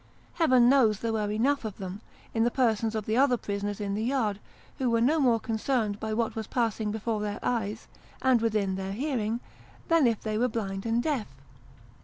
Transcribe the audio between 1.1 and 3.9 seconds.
were enough of them, in the persons of the other prisoners